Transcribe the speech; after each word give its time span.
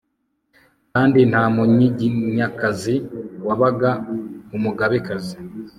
kandi 0.93 1.19
nta 1.31 1.43
munyiginyakazi 1.55 2.95
wabaga 3.45 3.91
umugabekazi 4.55 5.35